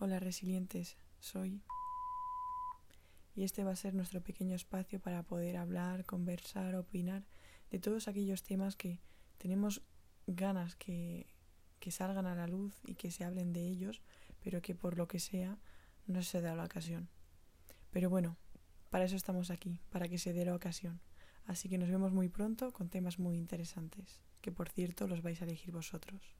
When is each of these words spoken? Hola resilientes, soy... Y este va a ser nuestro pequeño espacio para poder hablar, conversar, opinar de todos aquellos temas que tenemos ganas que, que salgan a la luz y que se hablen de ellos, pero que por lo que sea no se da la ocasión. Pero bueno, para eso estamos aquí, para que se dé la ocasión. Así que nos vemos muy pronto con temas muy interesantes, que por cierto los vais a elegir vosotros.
Hola 0.00 0.18
resilientes, 0.18 0.96
soy... 1.20 1.62
Y 3.36 3.44
este 3.44 3.62
va 3.62 3.70
a 3.70 3.76
ser 3.76 3.94
nuestro 3.94 4.20
pequeño 4.22 4.56
espacio 4.56 5.00
para 5.00 5.22
poder 5.22 5.56
hablar, 5.56 6.04
conversar, 6.04 6.74
opinar 6.74 7.24
de 7.70 7.78
todos 7.78 8.08
aquellos 8.08 8.42
temas 8.42 8.74
que 8.76 8.98
tenemos 9.38 9.82
ganas 10.26 10.74
que, 10.74 11.26
que 11.78 11.92
salgan 11.92 12.26
a 12.26 12.34
la 12.34 12.48
luz 12.48 12.74
y 12.84 12.96
que 12.96 13.12
se 13.12 13.24
hablen 13.24 13.52
de 13.52 13.66
ellos, 13.68 14.02
pero 14.42 14.62
que 14.62 14.74
por 14.74 14.98
lo 14.98 15.06
que 15.06 15.20
sea 15.20 15.58
no 16.06 16.22
se 16.22 16.40
da 16.40 16.56
la 16.56 16.64
ocasión. 16.64 17.08
Pero 17.90 18.10
bueno, 18.10 18.36
para 18.90 19.04
eso 19.04 19.16
estamos 19.16 19.50
aquí, 19.50 19.80
para 19.90 20.08
que 20.08 20.18
se 20.18 20.32
dé 20.32 20.44
la 20.44 20.56
ocasión. 20.56 21.00
Así 21.46 21.68
que 21.68 21.78
nos 21.78 21.88
vemos 21.88 22.12
muy 22.12 22.28
pronto 22.28 22.72
con 22.72 22.88
temas 22.88 23.18
muy 23.20 23.36
interesantes, 23.36 24.20
que 24.40 24.50
por 24.50 24.68
cierto 24.68 25.06
los 25.06 25.22
vais 25.22 25.40
a 25.40 25.44
elegir 25.44 25.72
vosotros. 25.72 26.34